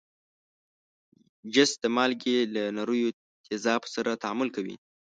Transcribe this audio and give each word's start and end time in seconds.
جست 1.53 1.77
د 1.83 1.85
مالګې 1.95 2.37
له 2.55 2.63
نریو 2.77 3.09
تیزابو 3.45 3.87
سره 3.95 4.19
تعامل 4.23 4.49
کوي. 4.55 4.75